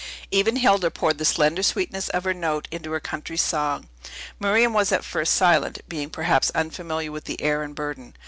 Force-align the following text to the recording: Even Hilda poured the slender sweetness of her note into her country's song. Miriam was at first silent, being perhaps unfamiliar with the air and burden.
Even 0.31 0.55
Hilda 0.55 0.89
poured 0.89 1.19
the 1.19 1.25
slender 1.25 1.61
sweetness 1.61 2.09
of 2.09 2.23
her 2.23 2.33
note 2.33 2.67
into 2.71 2.91
her 2.91 2.99
country's 2.99 3.43
song. 3.43 3.87
Miriam 4.39 4.73
was 4.73 4.91
at 4.91 5.03
first 5.05 5.35
silent, 5.35 5.79
being 5.87 6.09
perhaps 6.09 6.49
unfamiliar 6.55 7.11
with 7.11 7.25
the 7.25 7.39
air 7.39 7.61
and 7.61 7.75
burden. 7.75 8.15